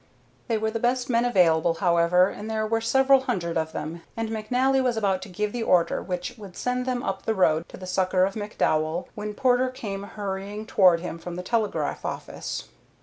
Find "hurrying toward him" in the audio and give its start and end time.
10.01-11.19